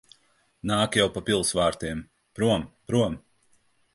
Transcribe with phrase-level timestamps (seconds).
[0.69, 2.01] Nāk jau pa pils vārtiem.
[2.39, 2.65] Prom!
[2.93, 3.21] Prom!